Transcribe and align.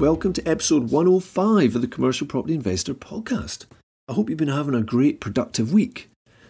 welcome 0.00 0.32
to 0.32 0.48
episode 0.48 0.90
105 0.90 1.76
of 1.76 1.82
the 1.82 1.86
Commercial 1.86 2.26
Property 2.26 2.54
Investor 2.54 2.94
podcast. 2.94 3.66
I 4.08 4.14
hope 4.14 4.30
you've 4.30 4.38
been 4.38 4.48
having 4.48 4.74
a 4.74 4.80
great, 4.80 5.20
productive 5.20 5.74
week. 5.74 6.08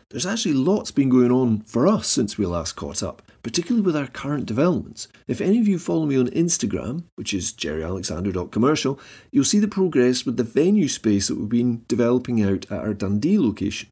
There's 0.09 0.25
actually 0.25 0.55
lots 0.55 0.93
been 0.93 1.09
going 1.09 1.33
on 1.33 1.63
for 1.63 1.89
us 1.89 2.07
since 2.07 2.39
we 2.39 2.47
last 2.47 2.77
caught 2.77 3.03
up, 3.03 3.23
particularly 3.43 3.85
with 3.85 3.97
our 3.97 4.07
current 4.07 4.47
developments. 4.47 5.09
If 5.27 5.41
any 5.41 5.59
of 5.59 5.67
you 5.67 5.81
follow 5.81 6.07
me 6.07 6.17
on 6.17 6.29
Instagram, 6.29 7.03
which 7.17 7.35
is 7.35 7.53
jerryalexander.commercial, 7.53 9.01
you'll 9.33 9.43
see 9.43 9.59
the 9.59 9.67
progress 9.67 10.25
with 10.25 10.37
the 10.37 10.45
venue 10.45 10.87
space 10.87 11.27
that 11.27 11.37
we've 11.37 11.49
been 11.49 11.83
developing 11.89 12.41
out 12.41 12.71
at 12.71 12.79
our 12.79 12.95
Dundee 12.95 13.41
location. 13.41 13.89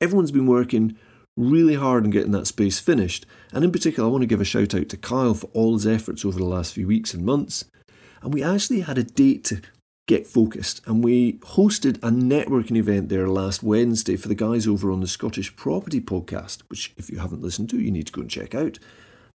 Everyone's 0.00 0.30
been 0.30 0.46
working 0.46 0.96
really 1.36 1.74
hard 1.74 2.04
on 2.04 2.10
getting 2.10 2.30
that 2.30 2.46
space 2.46 2.78
finished, 2.78 3.26
and 3.52 3.64
in 3.64 3.72
particular, 3.72 4.08
I 4.08 4.12
want 4.12 4.22
to 4.22 4.28
give 4.28 4.40
a 4.40 4.44
shout 4.44 4.72
out 4.72 4.88
to 4.88 4.96
Kyle 4.96 5.34
for 5.34 5.50
all 5.52 5.74
his 5.74 5.86
efforts 5.86 6.24
over 6.24 6.38
the 6.38 6.44
last 6.44 6.74
few 6.74 6.86
weeks 6.86 7.12
and 7.12 7.24
months. 7.24 7.64
And 8.22 8.34
we 8.34 8.42
actually 8.42 8.80
had 8.80 8.98
a 8.98 9.02
date 9.02 9.44
to 9.44 9.60
get 10.06 10.26
focused. 10.26 10.80
And 10.86 11.04
we 11.04 11.34
hosted 11.34 11.96
a 11.98 12.10
networking 12.10 12.76
event 12.76 13.08
there 13.08 13.28
last 13.28 13.62
Wednesday 13.62 14.16
for 14.16 14.28
the 14.28 14.34
guys 14.34 14.66
over 14.66 14.90
on 14.90 15.00
the 15.00 15.06
Scottish 15.06 15.54
Property 15.56 16.00
podcast, 16.00 16.62
which, 16.68 16.92
if 16.96 17.10
you 17.10 17.18
haven't 17.18 17.42
listened 17.42 17.70
to, 17.70 17.80
you 17.80 17.90
need 17.90 18.06
to 18.06 18.12
go 18.12 18.22
and 18.22 18.30
check 18.30 18.54
out. 18.54 18.78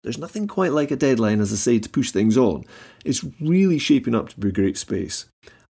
There's 0.04 0.18
nothing 0.18 0.48
quite 0.48 0.72
like 0.72 0.92
a 0.92 0.96
deadline, 0.96 1.40
as 1.40 1.52
I 1.52 1.56
say, 1.56 1.80
to 1.80 1.90
push 1.90 2.12
things 2.12 2.38
on. 2.38 2.64
It's 3.04 3.26
really 3.42 3.80
shaping 3.80 4.14
up 4.14 4.30
to 4.30 4.40
be 4.40 4.50
a 4.50 4.52
great 4.52 4.78
space. 4.78 5.26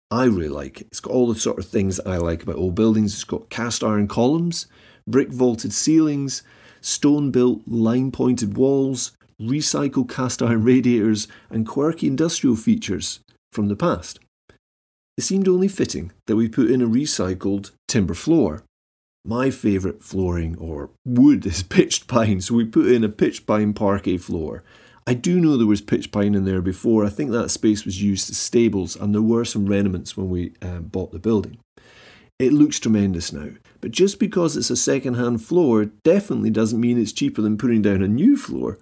I 0.09 0.25
really 0.25 0.49
like 0.49 0.81
it. 0.81 0.87
It's 0.87 0.99
got 0.99 1.13
all 1.13 1.27
the 1.27 1.39
sort 1.39 1.59
of 1.59 1.65
things 1.65 1.97
that 1.97 2.07
I 2.07 2.17
like 2.17 2.43
about 2.43 2.57
old 2.57 2.75
buildings. 2.75 3.13
It's 3.13 3.23
got 3.23 3.49
cast 3.49 3.83
iron 3.83 4.07
columns, 4.07 4.67
brick 5.07 5.29
vaulted 5.29 5.73
ceilings, 5.73 6.43
stone 6.81 7.31
built 7.31 7.61
lime 7.67 8.11
pointed 8.11 8.55
walls, 8.55 9.13
recycled 9.41 10.09
cast 10.09 10.41
iron 10.41 10.63
radiators, 10.63 11.27
and 11.49 11.67
quirky 11.67 12.07
industrial 12.07 12.55
features 12.55 13.19
from 13.51 13.67
the 13.67 13.75
past 13.75 14.19
it 15.21 15.23
seemed 15.23 15.47
only 15.47 15.67
fitting 15.67 16.11
that 16.25 16.35
we 16.35 16.47
put 16.47 16.71
in 16.71 16.81
a 16.81 16.87
recycled 16.87 17.71
timber 17.87 18.15
floor. 18.15 18.63
My 19.23 19.51
favourite 19.51 20.01
flooring 20.01 20.57
or 20.57 20.89
wood 21.05 21.45
is 21.45 21.61
pitched 21.63 22.07
pine, 22.07 22.41
so 22.41 22.55
we 22.55 22.65
put 22.65 22.87
in 22.87 23.03
a 23.03 23.09
pitched 23.09 23.45
pine 23.45 23.73
parquet 23.73 24.17
floor. 24.17 24.63
I 25.05 25.13
do 25.13 25.39
know 25.39 25.57
there 25.57 25.67
was 25.67 25.81
pitch 25.81 26.11
pine 26.11 26.33
in 26.33 26.45
there 26.45 26.61
before. 26.61 27.05
I 27.05 27.09
think 27.09 27.29
that 27.29 27.51
space 27.51 27.85
was 27.85 28.01
used 28.01 28.31
as 28.31 28.37
stables, 28.37 28.95
and 28.95 29.13
there 29.13 29.21
were 29.21 29.45
some 29.45 29.67
remnants 29.67 30.17
when 30.17 30.29
we 30.29 30.53
um, 30.63 30.85
bought 30.85 31.11
the 31.11 31.19
building. 31.19 31.57
It 32.39 32.53
looks 32.53 32.79
tremendous 32.79 33.31
now, 33.31 33.49
but 33.79 33.91
just 33.91 34.17
because 34.17 34.57
it's 34.57 34.71
a 34.71 34.75
second 34.75 35.13
hand 35.13 35.43
floor 35.43 35.85
definitely 36.03 36.49
doesn't 36.49 36.81
mean 36.81 36.99
it's 36.99 37.11
cheaper 37.11 37.43
than 37.43 37.59
putting 37.59 37.83
down 37.83 38.01
a 38.01 38.07
new 38.07 38.35
floor. 38.35 38.79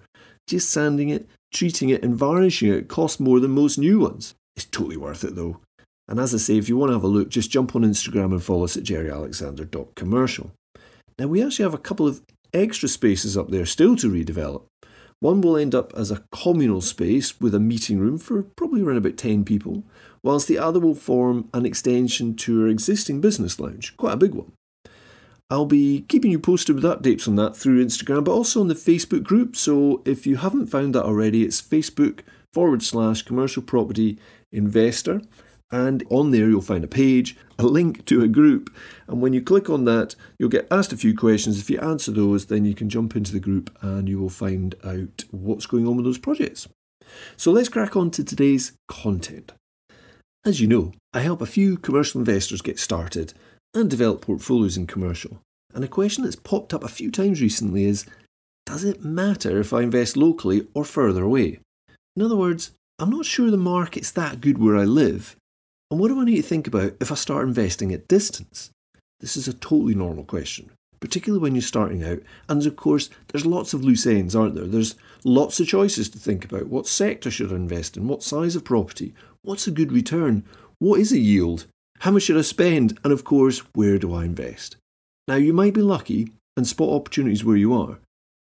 Just 0.50 0.70
sanding 0.70 1.10
it, 1.10 1.28
treating 1.54 1.90
it, 1.90 2.02
and 2.02 2.16
varnishing 2.16 2.72
it 2.72 2.88
costs 2.88 3.20
more 3.20 3.38
than 3.38 3.52
most 3.52 3.78
new 3.78 4.00
ones. 4.00 4.34
It's 4.56 4.64
totally 4.64 4.96
worth 4.96 5.22
it 5.22 5.36
though. 5.36 5.60
And 6.08 6.18
as 6.18 6.34
I 6.34 6.38
say, 6.38 6.58
if 6.58 6.68
you 6.68 6.76
want 6.76 6.90
to 6.90 6.94
have 6.94 7.04
a 7.04 7.06
look, 7.06 7.28
just 7.28 7.52
jump 7.52 7.76
on 7.76 7.82
Instagram 7.82 8.32
and 8.32 8.42
follow 8.42 8.64
us 8.64 8.76
at 8.76 8.82
jerryalexander.commercial. 8.82 10.50
Now, 11.20 11.28
we 11.28 11.40
actually 11.40 11.62
have 11.62 11.74
a 11.74 11.78
couple 11.78 12.08
of 12.08 12.20
extra 12.52 12.88
spaces 12.88 13.36
up 13.36 13.50
there 13.50 13.64
still 13.64 13.94
to 13.94 14.10
redevelop. 14.10 14.64
One 15.20 15.40
will 15.40 15.56
end 15.56 15.72
up 15.72 15.92
as 15.94 16.10
a 16.10 16.24
communal 16.32 16.80
space 16.80 17.40
with 17.40 17.54
a 17.54 17.60
meeting 17.60 18.00
room 18.00 18.18
for 18.18 18.42
probably 18.42 18.82
around 18.82 18.96
about 18.96 19.18
10 19.18 19.44
people, 19.44 19.84
whilst 20.24 20.48
the 20.48 20.58
other 20.58 20.80
will 20.80 20.96
form 20.96 21.48
an 21.54 21.64
extension 21.64 22.34
to 22.38 22.62
our 22.62 22.68
existing 22.68 23.20
business 23.20 23.60
lounge, 23.60 23.96
quite 23.96 24.14
a 24.14 24.16
big 24.16 24.34
one. 24.34 24.50
I'll 25.50 25.66
be 25.66 26.02
keeping 26.08 26.30
you 26.30 26.38
posted 26.38 26.76
with 26.76 26.84
updates 26.84 27.26
on 27.26 27.34
that 27.36 27.56
through 27.56 27.84
Instagram, 27.84 28.22
but 28.24 28.32
also 28.32 28.60
on 28.60 28.68
the 28.68 28.74
Facebook 28.74 29.24
group. 29.24 29.56
So 29.56 30.00
if 30.04 30.24
you 30.24 30.36
haven't 30.36 30.68
found 30.68 30.94
that 30.94 31.04
already, 31.04 31.42
it's 31.42 31.60
Facebook 31.60 32.20
forward 32.52 32.84
slash 32.84 33.22
commercial 33.22 33.62
property 33.62 34.18
investor. 34.52 35.22
And 35.72 36.04
on 36.10 36.30
there, 36.30 36.48
you'll 36.48 36.62
find 36.62 36.84
a 36.84 36.88
page, 36.88 37.36
a 37.58 37.64
link 37.64 38.04
to 38.06 38.22
a 38.22 38.28
group. 38.28 38.74
And 39.08 39.20
when 39.20 39.32
you 39.32 39.42
click 39.42 39.68
on 39.68 39.84
that, 39.84 40.14
you'll 40.38 40.48
get 40.48 40.68
asked 40.70 40.92
a 40.92 40.96
few 40.96 41.16
questions. 41.16 41.60
If 41.60 41.70
you 41.70 41.78
answer 41.80 42.12
those, 42.12 42.46
then 42.46 42.64
you 42.64 42.74
can 42.74 42.88
jump 42.88 43.16
into 43.16 43.32
the 43.32 43.40
group 43.40 43.76
and 43.80 44.08
you 44.08 44.20
will 44.20 44.30
find 44.30 44.74
out 44.84 45.24
what's 45.30 45.66
going 45.66 45.86
on 45.86 45.96
with 45.96 46.04
those 46.04 46.18
projects. 46.18 46.68
So 47.36 47.50
let's 47.50 47.68
crack 47.68 47.96
on 47.96 48.10
to 48.12 48.24
today's 48.24 48.72
content. 48.88 49.52
As 50.44 50.60
you 50.60 50.66
know, 50.66 50.92
I 51.12 51.20
help 51.20 51.42
a 51.42 51.46
few 51.46 51.76
commercial 51.76 52.20
investors 52.20 52.62
get 52.62 52.78
started 52.78 53.34
and 53.74 53.88
develop 53.88 54.22
portfolios 54.22 54.76
in 54.76 54.86
commercial. 54.86 55.40
And 55.74 55.84
a 55.84 55.88
question 55.88 56.24
that's 56.24 56.36
popped 56.36 56.74
up 56.74 56.82
a 56.82 56.88
few 56.88 57.10
times 57.10 57.40
recently 57.40 57.84
is 57.84 58.06
Does 58.66 58.84
it 58.84 59.04
matter 59.04 59.60
if 59.60 59.72
I 59.72 59.82
invest 59.82 60.16
locally 60.16 60.66
or 60.74 60.84
further 60.84 61.22
away? 61.22 61.60
In 62.16 62.22
other 62.22 62.36
words, 62.36 62.72
I'm 62.98 63.10
not 63.10 63.24
sure 63.24 63.50
the 63.50 63.56
market's 63.56 64.10
that 64.12 64.40
good 64.40 64.58
where 64.58 64.76
I 64.76 64.84
live, 64.84 65.36
and 65.90 65.98
what 65.98 66.08
do 66.08 66.20
I 66.20 66.24
need 66.24 66.36
to 66.36 66.42
think 66.42 66.66
about 66.66 66.94
if 67.00 67.10
I 67.10 67.16
start 67.16 67.48
investing 67.48 67.92
at 67.92 68.06
distance? 68.06 68.70
This 69.20 69.36
is 69.36 69.48
a 69.48 69.54
totally 69.54 69.94
normal 69.94 70.24
question, 70.24 70.70
particularly 71.00 71.42
when 71.42 71.54
you're 71.54 71.62
starting 71.62 72.04
out. 72.04 72.20
And 72.48 72.64
of 72.64 72.76
course, 72.76 73.10
there's 73.28 73.44
lots 73.44 73.74
of 73.74 73.82
loose 73.82 74.06
ends, 74.06 74.36
aren't 74.36 74.54
there? 74.54 74.66
There's 74.66 74.94
lots 75.24 75.58
of 75.58 75.66
choices 75.66 76.08
to 76.10 76.18
think 76.18 76.44
about. 76.44 76.68
What 76.68 76.86
sector 76.86 77.30
should 77.30 77.52
I 77.52 77.56
invest 77.56 77.96
in? 77.96 78.06
What 78.06 78.22
size 78.22 78.54
of 78.54 78.64
property? 78.64 79.14
What's 79.42 79.66
a 79.66 79.72
good 79.72 79.92
return? 79.92 80.44
What 80.78 81.00
is 81.00 81.12
a 81.12 81.18
yield? 81.18 81.66
How 82.00 82.10
much 82.10 82.22
should 82.22 82.38
I 82.38 82.42
spend? 82.42 82.98
And 83.04 83.12
of 83.12 83.24
course, 83.24 83.58
where 83.74 83.98
do 83.98 84.14
I 84.14 84.24
invest? 84.24 84.76
Now, 85.28 85.34
you 85.34 85.52
might 85.52 85.74
be 85.74 85.82
lucky 85.82 86.32
and 86.56 86.66
spot 86.66 86.88
opportunities 86.88 87.44
where 87.44 87.58
you 87.58 87.74
are. 87.74 87.98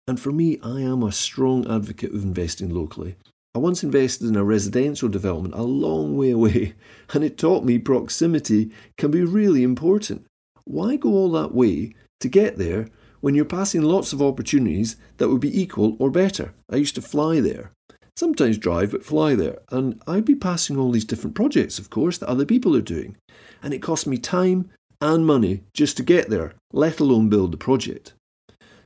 And 0.09 0.19
for 0.19 0.33
me, 0.33 0.59
I 0.61 0.81
am 0.81 1.05
a 1.05 1.13
strong 1.13 1.65
advocate 1.71 2.13
of 2.13 2.25
investing 2.25 2.71
locally. 2.71 3.15
I 3.55 3.61
once 3.61 3.85
invested 3.85 4.27
in 4.27 4.35
a 4.35 4.43
residential 4.43 5.09
development 5.09 5.55
a 5.55 5.63
long 5.63 6.17
way 6.17 6.33
away, 6.33 6.75
and 7.15 7.23
it 7.23 7.39
taught 7.39 7.65
me 7.65 7.79
proximity 7.79 8.73
can 8.99 9.13
be 9.13 9.23
really 9.23 9.63
important. 9.63 10.27
Why 10.65 10.97
go 10.97 11.11
all 11.11 11.31
that 11.31 11.55
way 11.55 11.95
to 12.21 12.29
get 12.29 12.59
there 12.59 12.89
when 13.21 13.37
you're 13.37 13.45
passing 13.45 13.83
lots 13.83 14.13
of 14.13 14.21
opportunities 14.21 14.97
that 15.19 15.29
would 15.29 15.41
be 15.41 15.61
equal 15.61 15.97
or 16.01 16.11
better? 16.11 16.55
I 16.69 16.77
used 16.77 16.97
to 16.97 17.03
fly 17.03 17.39
there. 17.39 17.71
Sometimes 18.17 18.59
drive, 18.59 18.93
but 18.93 19.05
fly 19.05 19.35
there. 19.35 19.59
And 19.71 20.01
I'd 20.07 20.25
be 20.25 20.37
passing 20.37 20.79
all 20.79 20.93
these 20.93 21.05
different 21.05 21.35
projects, 21.35 21.79
of 21.79 21.91
course, 21.91 22.19
that 22.19 22.29
other 22.29 22.47
people 22.47 22.77
are 22.77 22.81
doing. 22.81 23.17
And 23.63 23.75
it 23.75 23.83
cost 23.83 24.07
me 24.07 24.19
time 24.19 24.71
and 25.01 25.27
money 25.27 25.63
just 25.75 25.97
to 25.97 26.03
get 26.03 26.31
there, 26.31 26.55
let 26.73 27.01
alone 27.01 27.29
build 27.29 27.53
the 27.53 27.57
project. 27.57 28.15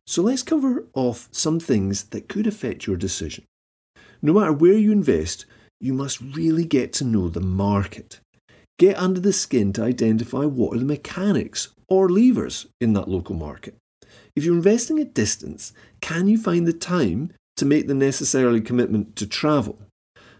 So 0.06 0.22
let's 0.22 0.42
cover 0.42 0.86
off 0.94 1.28
some 1.30 1.60
things 1.60 2.04
that 2.04 2.28
could 2.28 2.46
affect 2.46 2.86
your 2.86 2.96
decision. 2.96 3.44
No 4.22 4.32
matter 4.32 4.52
where 4.52 4.78
you 4.78 4.90
invest, 4.90 5.44
you 5.80 5.92
must 5.92 6.20
really 6.20 6.64
get 6.64 6.92
to 6.94 7.04
know 7.04 7.28
the 7.28 7.40
market. 7.40 8.20
Get 8.78 8.96
under 8.96 9.20
the 9.20 9.32
skin 9.32 9.72
to 9.74 9.82
identify 9.82 10.44
what 10.44 10.74
are 10.74 10.78
the 10.78 10.84
mechanics 10.84 11.68
or 11.88 12.08
levers 12.08 12.66
in 12.80 12.94
that 12.94 13.08
local 13.08 13.34
market. 13.34 13.76
If 14.34 14.44
you're 14.44 14.56
investing 14.56 14.98
at 14.98 15.14
distance, 15.14 15.72
can 16.00 16.28
you 16.28 16.38
find 16.38 16.66
the 16.66 16.72
time 16.72 17.32
to 17.58 17.66
make 17.66 17.86
the 17.86 17.94
necessary 17.94 18.60
commitment 18.60 19.16
to 19.16 19.26
travel? 19.26 19.78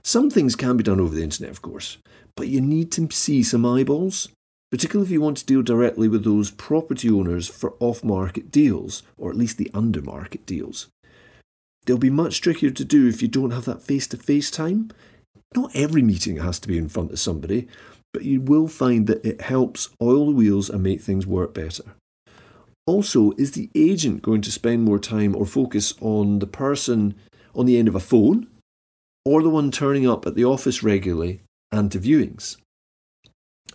Some 0.03 0.31
things 0.31 0.57
can 0.57 0.77
be 0.77 0.85
done 0.85 1.01
over 1.01 1.15
the 1.15 1.23
internet, 1.23 1.51
of 1.51 1.63
course, 1.63 1.99
but 2.37 2.49
you 2.49 2.61
need 2.61 2.91
to 2.93 3.09
see 3.11 3.43
some 3.43 3.67
eyeballs, 3.67 4.29
particularly 4.71 5.07
if 5.07 5.13
you 5.13 5.21
want 5.21 5.37
to 5.39 5.47
deal 5.47 5.63
directly 5.63 6.09
with 6.09 6.25
those 6.25 6.51
property 6.51 7.11
owners 7.11 7.49
for 7.49 7.75
off 7.81 8.03
market 8.03 8.51
deals, 8.51 9.03
or 9.17 9.31
at 9.31 9.37
least 9.37 9.59
the 9.59 9.71
under 9.75 10.01
market 10.01 10.47
deals. 10.47 10.89
They'll 11.85 11.99
be 11.99 12.11
much 12.11 12.41
trickier 12.41 12.71
to 12.71 12.85
do 12.85 13.09
if 13.09 13.23
you 13.23 13.29
don't 13.29 13.51
have 13.51 13.65
that 13.65 13.83
face 13.83 14.07
to 14.09 14.17
face 14.17 14.51
time. 14.51 14.91
Not 15.55 15.75
every 15.75 16.03
meeting 16.03 16.37
has 16.37 16.59
to 16.61 16.69
be 16.69 16.77
in 16.77 16.89
front 16.89 17.13
of 17.13 17.19
somebody, 17.19 17.67
but 18.13 18.25
you 18.25 18.41
will 18.41 18.69
find 18.69 19.07
that 19.07 19.25
it 19.25 19.41
helps 19.41 19.89
oil 20.03 20.27
the 20.27 20.33
wheels 20.33 20.69
and 20.69 20.83
make 20.83 21.01
things 21.01 21.27
work 21.27 21.55
better. 21.55 21.85
Also, 22.89 23.33
is 23.33 23.53
the 23.53 23.69
agent 23.75 24.23
going 24.23 24.41
to 24.41 24.51
spend 24.51 24.83
more 24.83 24.99
time 24.99 25.37
or 25.37 25.45
focus 25.45 25.93
on 26.01 26.39
the 26.39 26.47
person 26.47 27.15
on 27.55 27.67
the 27.67 27.77
end 27.77 27.87
of 27.87 27.95
a 27.95 28.01
phone 28.01 28.47
or 29.27 29.43
the 29.43 29.51
one 29.51 29.71
turning 29.71 30.09
up 30.09 30.27
at 30.27 30.35
the 30.35 30.45
office 30.47 30.83
regularly 30.83 31.43
and 31.71 31.93
to 31.93 31.99
viewings? 31.99 32.57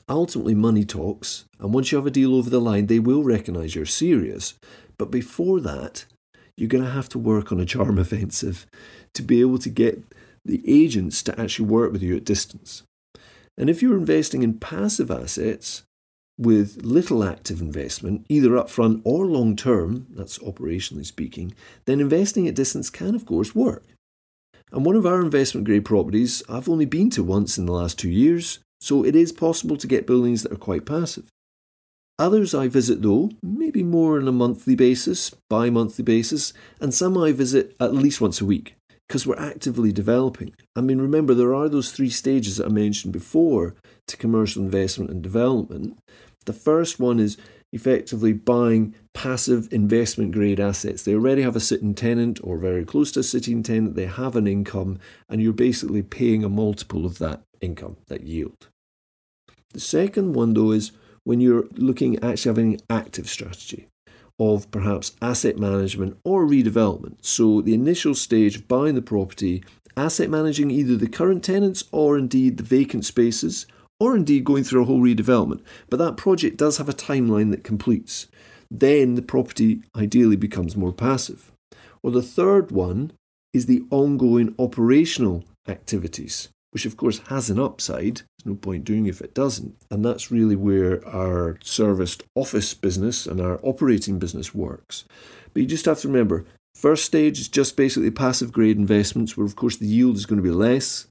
Ultimately, 0.10 0.56
money 0.56 0.84
talks, 0.84 1.46
and 1.60 1.72
once 1.72 1.92
you 1.92 1.98
have 2.00 2.08
a 2.08 2.10
deal 2.10 2.34
over 2.34 2.50
the 2.50 2.60
line, 2.60 2.88
they 2.88 2.98
will 2.98 3.24
recognise 3.24 3.76
you're 3.76 3.86
serious. 3.86 4.56
But 4.98 5.12
before 5.12 5.62
that, 5.62 6.06
you're 6.58 6.68
going 6.68 6.84
to 6.84 6.90
have 6.90 7.10
to 7.10 7.20
work 7.20 7.52
on 7.52 7.60
a 7.60 7.68
charm 7.68 8.00
offensive 8.00 8.66
to 9.14 9.22
be 9.22 9.42
able 9.42 9.60
to 9.60 9.70
get 9.70 10.02
the 10.44 10.64
agents 10.66 11.22
to 11.22 11.40
actually 11.40 11.68
work 11.68 11.92
with 11.92 12.02
you 12.02 12.18
at 12.18 12.26
distance. 12.26 12.82
And 13.60 13.70
if 13.70 13.84
you're 13.84 13.96
investing 13.96 14.42
in 14.42 14.58
passive 14.58 15.12
assets 15.12 15.84
with 16.38 16.84
little 16.84 17.24
active 17.24 17.62
investment, 17.62 18.26
either 18.30 18.50
upfront 18.50 19.02
or 19.04 19.26
long 19.26 19.56
term, 19.56 20.08
that's 20.12 20.40
operationally 20.40 21.06
speaking, 21.06 21.54
then 21.86 22.00
investing 22.00 22.48
at 22.48 22.56
distance 22.56 22.90
can, 22.90 23.16
of 23.16 23.26
course, 23.26 23.54
work. 23.54 23.84
And 24.72 24.86
one 24.86 24.96
of 24.96 25.06
our 25.06 25.22
investment 25.22 25.66
grade 25.66 25.86
properties 25.86 26.42
I've 26.50 26.68
only 26.68 26.86
been 26.86 27.12
to 27.12 27.24
once 27.24 27.58
in 27.58 27.68
the 27.68 27.72
last 27.72 28.00
two 28.00 28.10
years, 28.10 28.60
so 28.82 29.06
it 29.06 29.16
is 29.16 29.32
possible 29.32 29.78
to 29.78 29.88
get 29.88 30.08
buildings 30.08 30.44
that 30.44 30.52
are 30.52 30.58
quite 30.58 30.86
passive. 30.86 31.30
Others 32.20 32.54
I 32.54 32.68
visit 32.68 33.02
though, 33.02 33.32
maybe 33.42 33.84
more 33.84 34.20
on 34.20 34.28
a 34.28 34.32
monthly 34.32 34.76
basis, 34.76 35.32
bi 35.50 35.70
monthly 35.70 36.04
basis, 36.04 36.54
and 36.80 36.94
some 36.94 37.18
I 37.18 37.32
visit 37.32 37.76
at 37.80 37.94
least 37.94 38.22
once 38.22 38.42
a 38.42 38.46
week. 38.46 38.76
Because 39.08 39.28
we're 39.28 39.38
actively 39.38 39.92
developing. 39.92 40.54
I 40.76 40.82
mean, 40.82 41.00
remember, 41.00 41.34
there 41.34 41.54
are 41.54 41.70
those 41.70 41.92
three 41.92 42.10
stages 42.10 42.58
that 42.58 42.68
I 42.68 42.70
mentioned 42.70 43.14
before 43.14 43.76
to 44.08 44.18
commercial 44.18 44.64
investment 44.64 45.12
and 45.12 45.22
development. 45.22 45.98
The 46.46 46.54
first 46.54 47.00
one 47.00 47.20
is 47.20 47.38
effectively 47.72 48.34
buying 48.34 48.94
passive 49.14 49.72
investment 49.72 50.32
grade 50.32 50.60
assets. 50.60 51.04
They 51.04 51.16
already 51.16 51.42
have 51.42 51.56
a 51.56 51.60
sitting 51.60 51.96
tenant 51.96 52.40
or 52.44 52.58
very 52.58 52.86
close 52.86 53.12
to 53.14 53.22
a 53.22 53.24
sitting 53.24 53.64
tenant, 53.64 53.96
they 53.96 54.06
have 54.06 54.36
an 54.36 54.48
income, 54.48 55.00
and 55.28 55.42
you're 55.42 55.54
basically 55.54 56.04
paying 56.04 56.44
a 56.44 56.50
multiple 56.50 57.06
of 57.06 57.18
that 57.18 57.42
income, 57.62 57.98
that 58.08 58.24
yield. 58.24 58.68
The 59.72 59.80
second 59.80 60.34
one, 60.34 60.54
though, 60.54 60.72
is 60.72 60.92
when 61.24 61.42
you're 61.42 61.66
looking 61.76 62.18
at 62.18 62.24
actually 62.24 62.50
having 62.50 62.74
an 62.74 62.80
active 62.90 63.28
strategy 63.28 63.88
of 64.40 64.70
perhaps 64.72 65.16
asset 65.22 65.58
management 65.58 66.18
or 66.24 66.46
redevelopment. 66.46 67.18
So, 67.22 67.62
the 67.62 67.74
initial 67.74 68.16
stage 68.16 68.56
of 68.56 68.68
buying 68.68 68.96
the 68.96 69.02
property, 69.02 69.64
asset 69.96 70.30
managing 70.30 70.72
either 70.72 70.96
the 70.96 71.08
current 71.08 71.44
tenants 71.44 71.84
or 71.92 72.18
indeed 72.18 72.58
the 72.58 72.64
vacant 72.64 73.06
spaces, 73.06 73.66
or 74.00 74.16
indeed 74.16 74.44
going 74.44 74.64
through 74.64 74.82
a 74.84 74.86
whole 74.86 75.02
redevelopment. 75.02 75.62
But 75.90 75.98
that 75.98 76.18
project 76.18 76.58
does 76.58 76.78
have 76.78 76.90
a 76.90 76.94
timeline 76.94 77.52
that 77.52 77.64
completes. 77.64 78.28
Then 78.70 79.16
the 79.16 79.22
property 79.22 79.82
ideally 79.96 80.36
becomes 80.36 80.76
more 80.76 80.92
passive. 80.92 81.52
Or 82.02 82.12
the 82.12 82.24
third 82.24 82.72
one 82.72 83.12
is 83.54 83.68
the 83.68 83.84
ongoing 83.92 84.56
operational 84.58 85.44
activities 85.68 86.50
which 86.74 86.86
of 86.86 86.98
course 86.98 87.20
has 87.30 87.50
an 87.50 87.60
upside. 87.60 88.18
There's 88.18 88.46
no 88.46 88.56
point 88.56 88.84
doing 88.84 89.06
if 89.06 89.22
it 89.22 89.36
doesn't. 89.36 89.76
And 89.92 90.04
that's 90.04 90.32
really 90.32 90.56
where 90.56 91.08
our 91.08 91.58
serviced 91.62 92.24
office 92.36 92.74
business 92.74 93.28
and 93.28 93.40
our 93.40 93.60
operating 93.62 94.18
business 94.18 94.56
works. 94.56 95.06
But 95.54 95.62
you 95.62 95.68
just 95.68 95.86
have 95.86 96.00
to 96.00 96.08
remember 96.08 96.46
first 96.76 97.06
stage 97.06 97.40
is 97.40 97.48
just 97.48 97.78
basically 97.78 98.10
passive 98.12 98.52
grade 98.52 98.78
investments, 98.78 99.38
where 99.38 99.46
of 99.46 99.56
course 99.56 99.78
the 99.78 99.86
yield 99.86 100.18
is 100.18 100.26
going 100.26 100.42
to 100.42 100.44
be 100.44 100.50
less. 100.50 101.08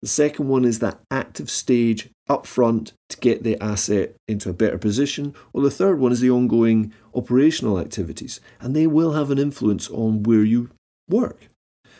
The 0.00 0.08
second 0.08 0.48
one 0.48 0.64
is 0.64 0.78
that 0.78 1.00
active 1.10 1.50
stage 1.50 2.08
upfront 2.28 2.92
to 3.10 3.18
get 3.18 3.42
the 3.42 3.62
asset 3.62 4.14
into 4.28 4.48
a 4.48 4.54
better 4.54 4.78
position. 4.78 5.34
Or 5.52 5.62
the 5.62 5.70
third 5.70 5.98
one 5.98 6.12
is 6.12 6.20
the 6.20 6.30
ongoing 6.30 6.94
operational 7.14 7.78
activities, 7.78 8.40
and 8.60 8.74
they 8.74 8.86
will 8.86 9.12
have 9.12 9.30
an 9.30 9.38
influence 9.38 9.90
on 9.90 10.22
where 10.22 10.44
you 10.44 10.70
work. 11.08 11.48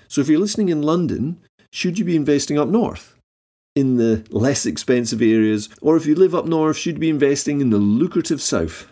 So 0.09 0.21
if 0.21 0.29
you're 0.29 0.41
listening 0.41 0.71
in 0.71 0.83
London, 0.83 1.41
should 1.73 1.99
you 1.99 2.05
be 2.05 2.17
investing 2.17 2.59
up 2.59 2.69
north? 2.69 3.17
In 3.77 3.97
the 3.97 4.27
less 4.31 4.67
expensive 4.67 5.23
areas, 5.23 5.69
or 5.81 5.97
if 5.97 6.05
you 6.05 6.15
live 6.15 6.35
up 6.35 6.47
north, 6.47 6.77
should 6.77 6.97
you 6.97 7.01
be 7.01 7.11
investing 7.11 7.61
in 7.61 7.71
the 7.71 7.79
lucrative 7.79 8.43
south? 8.43 8.89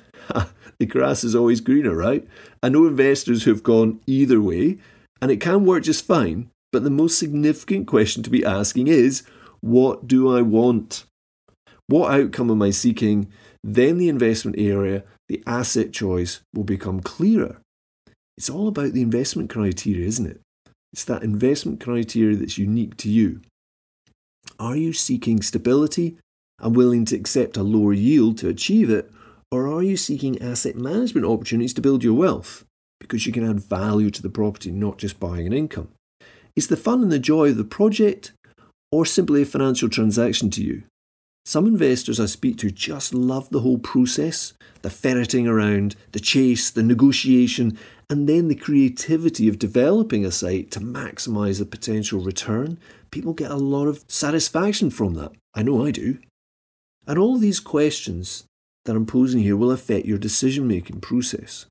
the 0.79 0.87
grass 0.87 1.25
is 1.25 1.35
always 1.35 1.61
greener, 1.61 1.95
right? 1.95 2.27
I 2.63 2.69
know 2.69 2.87
investors 2.87 3.43
who 3.43 3.51
have 3.51 3.63
gone 3.63 4.01
either 4.07 4.41
way, 4.41 4.79
and 5.21 5.31
it 5.31 5.41
can 5.41 5.65
work 5.65 5.83
just 5.83 6.07
fine, 6.07 6.51
but 6.73 6.85
the 6.85 6.91
most 6.91 7.19
significant 7.19 7.87
question 7.87 8.23
to 8.23 8.31
be 8.31 8.45
asking 8.45 8.89
is 8.89 9.25
what 9.61 10.07
do 10.07 10.35
I 10.35 10.43
want? 10.43 11.05
What 11.89 12.13
outcome 12.13 12.51
am 12.51 12.63
I 12.63 12.71
seeking? 12.71 13.29
Then 13.65 13.99
the 13.99 14.09
investment 14.09 14.59
area, 14.59 15.03
the 15.29 15.43
asset 15.47 15.93
choice 15.93 16.41
will 16.55 16.65
become 16.65 17.01
clearer. 17.01 17.61
It's 18.37 18.51
all 18.51 18.69
about 18.69 18.93
the 18.93 19.03
investment 19.03 19.51
criteria, 19.51 20.07
isn't 20.07 20.27
it? 20.27 20.41
It's 20.93 21.05
that 21.05 21.23
investment 21.23 21.81
criteria 21.81 22.37
that's 22.37 22.58
unique 22.58 22.96
to 22.99 23.11
you. 23.11 23.40
Are 24.58 24.76
you 24.76 24.93
seeking 24.93 25.43
stability 25.43 26.17
and 26.61 26.75
willing 26.75 27.05
to 27.06 27.17
accept 27.17 27.56
a 27.56 27.62
lower 27.62 27.93
yield 27.93 28.38
to 28.38 28.49
achieve 28.49 28.90
it? 28.90 29.11
Or 29.50 29.69
are 29.69 29.82
you 29.82 29.96
seeking 29.96 30.40
asset 30.43 30.76
management 30.76 31.26
opportunities 31.26 31.75
to 31.75 31.81
build 31.81 32.05
your 32.05 32.14
wealth? 32.14 32.64
Because 33.00 33.26
you 33.26 33.32
can 33.32 33.49
add 33.49 33.61
value 33.61 34.11
to 34.11 34.23
the 34.23 34.31
property, 34.31 34.70
not 34.70 34.99
just 34.99 35.20
buying 35.20 35.46
an 35.46 35.52
income. 35.52 35.88
Is 36.56 36.69
the 36.69 36.76
fun 36.76 37.02
and 37.02 37.12
the 37.12 37.19
joy 37.19 37.50
of 37.50 37.56
the 37.56 37.64
project 37.64 38.32
or 38.91 39.06
simply 39.06 39.43
a 39.43 39.46
financial 39.46 39.88
transaction 39.88 40.50
to 40.50 40.62
you? 40.62 40.82
Some 41.44 41.67
investors 41.67 42.20
I 42.20 42.26
speak 42.26 42.58
to 42.58 42.70
just 42.70 43.14
love 43.14 43.49
the 43.50 43.61
whole 43.61 43.79
process 43.79 44.52
the 44.82 44.91
ferreting 44.91 45.49
around, 45.49 45.96
the 46.12 46.20
chase, 46.20 46.70
the 46.70 46.82
negotiation, 46.82 47.79
and 48.10 48.28
then 48.28 48.49
the 48.49 48.55
creativity 48.55 49.49
of 49.49 49.58
developing 49.58 50.25
a 50.25 50.31
site 50.31 50.70
to 50.70 50.81
maximize 50.81 51.58
the 51.58 51.66
potential 51.66 52.20
return. 52.20 52.78
People 53.10 53.34
get 53.34 53.50
a 53.50 53.56
lot 53.56 53.87
of 53.87 54.05
satisfaction 54.08 54.90
from 54.90 55.14
that. 55.14 55.32
I 55.55 55.62
know 55.62 55.84
I 55.84 55.90
do. 55.90 56.19
And 57.06 57.19
all 57.19 57.37
these 57.37 57.60
questions 57.60 58.44
that 58.87 58.96
I'm 58.96 59.06
posing 59.06 59.43
here 59.43 59.56
will 59.56 59.70
affect 59.70 60.06
your 60.06 60.19
decision 60.19 60.66
making 60.66 61.00
process. 61.00 61.66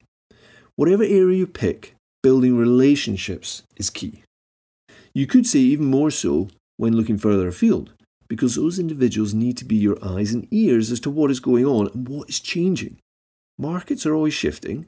Whatever 0.75 1.03
area 1.03 1.39
you 1.39 1.47
pick, 1.47 1.95
building 2.21 2.55
relationships 2.55 3.63
is 3.75 3.89
key. 3.89 4.21
You 5.13 5.25
could 5.25 5.47
say 5.47 5.59
even 5.59 5.85
more 5.85 6.11
so 6.11 6.49
when 6.77 6.95
looking 6.95 7.17
further 7.17 7.47
afield, 7.47 7.93
because 8.27 8.55
those 8.55 8.77
individuals 8.77 9.33
need 9.33 9.57
to 9.57 9.65
be 9.65 9.75
your 9.75 9.97
eyes 10.03 10.33
and 10.33 10.47
ears 10.51 10.91
as 10.91 10.99
to 10.99 11.09
what 11.09 11.31
is 11.31 11.39
going 11.39 11.65
on 11.65 11.87
and 11.93 12.07
what 12.07 12.29
is 12.29 12.39
changing. 12.39 12.97
Markets 13.57 14.05
are 14.05 14.13
always 14.13 14.35
shifting, 14.35 14.85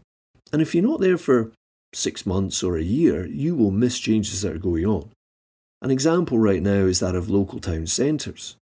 and 0.51 0.61
if 0.61 0.73
you're 0.73 0.83
not 0.83 0.99
there 0.99 1.17
for 1.17 1.51
six 1.93 2.25
months 2.25 2.63
or 2.63 2.77
a 2.77 2.83
year, 2.83 3.25
you 3.25 3.55
will 3.55 3.71
miss 3.71 3.99
changes 3.99 4.41
that 4.41 4.53
are 4.53 4.59
going 4.59 4.85
on. 4.85 5.09
An 5.81 5.91
example 5.91 6.39
right 6.39 6.61
now 6.61 6.85
is 6.85 6.99
that 6.99 7.15
of 7.15 7.29
local 7.29 7.59
town 7.59 7.87
centres. 7.87 8.55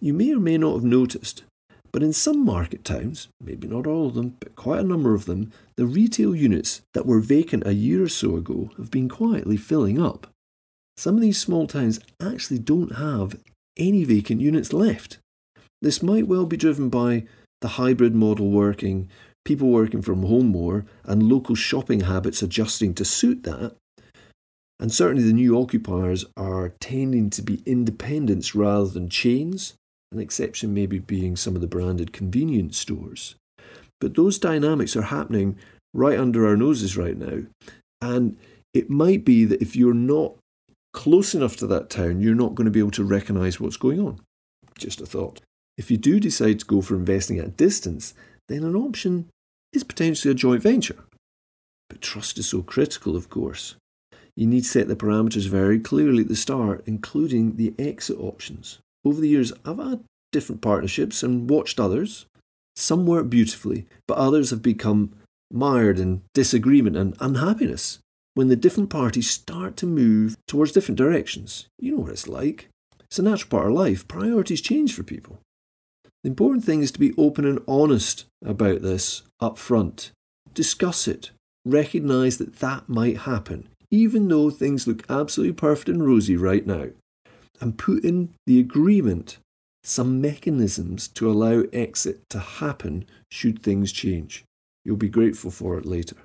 You 0.00 0.12
may 0.12 0.32
or 0.32 0.38
may 0.38 0.58
not 0.58 0.74
have 0.74 0.84
noticed, 0.84 1.42
but 1.90 2.02
in 2.02 2.12
some 2.12 2.44
market 2.44 2.84
towns, 2.84 3.28
maybe 3.40 3.66
not 3.66 3.86
all 3.86 4.08
of 4.08 4.14
them, 4.14 4.36
but 4.38 4.54
quite 4.54 4.80
a 4.80 4.84
number 4.84 5.14
of 5.14 5.24
them, 5.24 5.52
the 5.76 5.86
retail 5.86 6.34
units 6.34 6.82
that 6.94 7.06
were 7.06 7.20
vacant 7.20 7.66
a 7.66 7.74
year 7.74 8.02
or 8.02 8.08
so 8.08 8.36
ago 8.36 8.70
have 8.76 8.90
been 8.90 9.08
quietly 9.08 9.56
filling 9.56 10.00
up. 10.00 10.28
Some 10.96 11.14
of 11.14 11.20
these 11.20 11.40
small 11.40 11.66
towns 11.66 12.00
actually 12.20 12.58
don't 12.58 12.96
have 12.96 13.38
any 13.76 14.04
vacant 14.04 14.40
units 14.40 14.72
left. 14.72 15.18
This 15.80 16.02
might 16.02 16.26
well 16.26 16.44
be 16.44 16.56
driven 16.56 16.88
by 16.88 17.24
the 17.60 17.68
hybrid 17.68 18.14
model 18.14 18.50
working, 18.50 19.08
people 19.44 19.68
working 19.68 20.02
from 20.02 20.22
home 20.22 20.46
more, 20.46 20.84
and 21.04 21.22
local 21.22 21.54
shopping 21.54 22.00
habits 22.00 22.42
adjusting 22.42 22.94
to 22.94 23.04
suit 23.04 23.42
that. 23.44 23.74
And 24.80 24.92
certainly 24.92 25.24
the 25.24 25.32
new 25.32 25.60
occupiers 25.60 26.24
are 26.36 26.74
tending 26.80 27.30
to 27.30 27.42
be 27.42 27.62
independents 27.66 28.54
rather 28.54 28.88
than 28.88 29.08
chains, 29.08 29.74
an 30.12 30.20
exception 30.20 30.72
maybe 30.72 30.98
being 30.98 31.36
some 31.36 31.54
of 31.54 31.60
the 31.60 31.66
branded 31.66 32.12
convenience 32.12 32.78
stores. 32.78 33.34
But 34.00 34.14
those 34.14 34.38
dynamics 34.38 34.94
are 34.94 35.02
happening 35.02 35.58
right 35.92 36.18
under 36.18 36.46
our 36.46 36.56
noses 36.56 36.96
right 36.96 37.16
now. 37.16 37.42
And 38.00 38.36
it 38.72 38.88
might 38.88 39.24
be 39.24 39.44
that 39.46 39.60
if 39.60 39.74
you're 39.74 39.94
not 39.94 40.36
close 40.92 41.34
enough 41.34 41.56
to 41.56 41.66
that 41.66 41.90
town, 41.90 42.20
you're 42.20 42.34
not 42.34 42.54
going 42.54 42.66
to 42.66 42.70
be 42.70 42.78
able 42.78 42.92
to 42.92 43.04
recognize 43.04 43.58
what's 43.58 43.76
going 43.76 44.00
on. 44.00 44.20
Just 44.78 45.00
a 45.00 45.06
thought. 45.06 45.40
If 45.76 45.90
you 45.90 45.96
do 45.96 46.20
decide 46.20 46.60
to 46.60 46.66
go 46.66 46.80
for 46.80 46.94
investing 46.94 47.38
at 47.38 47.56
distance, 47.56 48.14
then 48.48 48.64
an 48.64 48.74
option 48.76 49.28
is 49.72 49.84
potentially 49.84 50.32
a 50.32 50.34
joint 50.34 50.62
venture. 50.62 51.04
But 51.88 52.00
trust 52.00 52.38
is 52.38 52.48
so 52.48 52.62
critical, 52.62 53.16
of 53.16 53.30
course. 53.30 53.76
You 54.36 54.46
need 54.46 54.62
to 54.62 54.68
set 54.68 54.88
the 54.88 54.96
parameters 54.96 55.48
very 55.48 55.78
clearly 55.78 56.22
at 56.22 56.28
the 56.28 56.36
start, 56.36 56.82
including 56.86 57.56
the 57.56 57.74
exit 57.78 58.18
options. 58.18 58.78
Over 59.04 59.20
the 59.20 59.28
years, 59.28 59.52
I've 59.64 59.78
had 59.78 60.04
different 60.32 60.60
partnerships 60.60 61.22
and 61.22 61.48
watched 61.50 61.80
others. 61.80 62.26
Some 62.76 63.06
work 63.06 63.28
beautifully, 63.28 63.86
but 64.06 64.18
others 64.18 64.50
have 64.50 64.62
become 64.62 65.12
mired 65.50 65.98
in 65.98 66.22
disagreement 66.34 66.96
and 66.96 67.16
unhappiness 67.20 67.98
when 68.34 68.48
the 68.48 68.56
different 68.56 68.90
parties 68.90 69.28
start 69.28 69.76
to 69.78 69.86
move 69.86 70.36
towards 70.46 70.72
different 70.72 70.98
directions. 70.98 71.66
You 71.78 71.92
know 71.92 72.02
what 72.02 72.12
it's 72.12 72.28
like. 72.28 72.68
It's 73.00 73.18
a 73.18 73.22
natural 73.22 73.50
part 73.50 73.66
of 73.66 73.72
life. 73.72 74.06
Priorities 74.06 74.60
change 74.60 74.94
for 74.94 75.02
people. 75.02 75.40
The 76.24 76.30
important 76.30 76.64
thing 76.64 76.82
is 76.82 76.90
to 76.92 76.98
be 76.98 77.14
open 77.16 77.44
and 77.44 77.62
honest 77.68 78.24
about 78.44 78.82
this 78.82 79.22
up 79.40 79.56
front. 79.56 80.10
Discuss 80.52 81.06
it. 81.06 81.30
Recognize 81.64 82.38
that 82.38 82.56
that 82.56 82.88
might 82.88 83.18
happen, 83.18 83.68
even 83.90 84.28
though 84.28 84.50
things 84.50 84.86
look 84.86 85.04
absolutely 85.08 85.54
perfect 85.54 85.88
and 85.88 86.04
rosy 86.04 86.36
right 86.36 86.66
now. 86.66 86.86
And 87.60 87.78
put 87.78 88.04
in 88.04 88.34
the 88.46 88.58
agreement 88.58 89.38
some 89.82 90.20
mechanisms 90.20 91.08
to 91.08 91.30
allow 91.30 91.64
exit 91.72 92.28
to 92.30 92.38
happen 92.38 93.04
should 93.30 93.62
things 93.62 93.92
change. 93.92 94.44
You'll 94.84 94.96
be 94.96 95.08
grateful 95.08 95.50
for 95.50 95.78
it 95.78 95.86
later. 95.86 96.16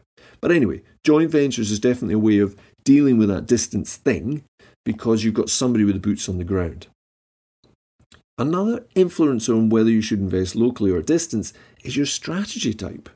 But 0.41 0.51
anyway, 0.51 0.81
joint 1.03 1.31
ventures 1.31 1.71
is 1.71 1.79
definitely 1.79 2.15
a 2.15 2.19
way 2.19 2.39
of 2.39 2.55
dealing 2.83 3.17
with 3.17 3.29
that 3.29 3.45
distance 3.45 3.95
thing 3.95 4.43
because 4.85 5.23
you've 5.23 5.33
got 5.33 5.49
somebody 5.49 5.83
with 5.83 5.95
the 5.95 6.01
boots 6.01 6.27
on 6.27 6.37
the 6.37 6.43
ground. 6.43 6.87
Another 8.37 8.85
influencer 8.95 9.55
on 9.55 9.69
whether 9.69 9.89
you 9.89 10.01
should 10.01 10.19
invest 10.19 10.55
locally 10.55 10.91
or 10.91 11.01
distance 11.01 11.53
is 11.83 11.95
your 11.95 12.07
strategy 12.07 12.73
type. 12.73 13.09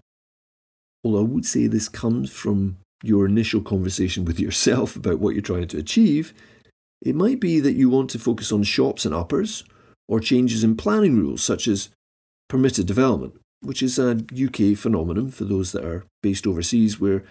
Although 1.04 1.20
I 1.20 1.24
would 1.24 1.46
say 1.46 1.68
this 1.68 1.90
comes 1.90 2.32
from 2.32 2.78
your 3.04 3.26
initial 3.26 3.62
conversation 3.62 4.26
with 4.26 4.40
yourself 4.40 4.96
about 4.96 5.20
what 5.20 5.34
you're 5.34 5.42
trying 5.42 5.68
to 5.70 5.78
achieve, 5.78 6.34
it 7.02 7.16
might 7.16 7.40
be 7.40 7.60
that 7.60 7.74
you 7.74 7.90
want 7.90 8.10
to 8.12 8.20
focus 8.20 8.52
on 8.52 8.64
shops 8.64 9.06
and 9.06 9.14
uppers 9.14 9.64
or 10.08 10.20
changes 10.20 10.64
in 10.64 10.78
planning 10.78 11.18
rules 11.18 11.44
such 11.44 11.68
as 11.68 11.90
permitted 12.48 12.86
development, 12.86 13.40
which 13.62 13.82
is 13.82 14.00
a 14.00 14.24
UK 14.34 14.78
phenomenon 14.78 15.32
for 15.32 15.46
those 15.46 15.72
that 15.72 15.84
are 15.84 16.06
based 16.22 16.48
overseas 16.48 17.00
where 17.00 17.24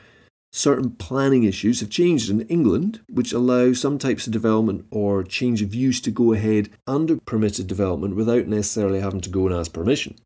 certain 0.56 0.90
planning 0.92 1.44
issues 1.44 1.80
have 1.80 1.90
changed 1.90 2.30
in 2.30 2.40
England, 2.42 2.98
which 3.10 3.34
allow 3.34 3.74
some 3.74 3.98
types 3.98 4.26
of 4.26 4.32
development 4.32 4.86
or 4.90 5.22
change 5.22 5.60
of 5.60 5.74
use 5.74 6.00
to 6.00 6.10
go 6.10 6.32
ahead 6.32 6.70
under 6.86 7.18
permitted 7.26 7.66
development 7.66 8.16
without 8.16 8.46
necessarily 8.46 9.00
having 9.00 9.20
to 9.20 9.28
go 9.28 9.46
and 9.46 9.54
ask 9.54 9.74
permission. 9.74 10.16